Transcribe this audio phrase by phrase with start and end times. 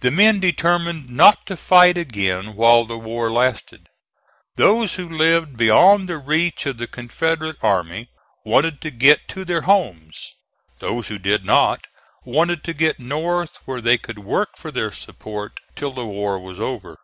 [0.00, 3.90] The men determined not to fight again while the war lasted.
[4.56, 8.08] Those who lived beyond the reach of the Confederate army
[8.42, 10.32] wanted to get to their homes.
[10.78, 11.88] Those who did not,
[12.24, 16.58] wanted to get North where they could work for their support till the war was
[16.58, 16.96] over.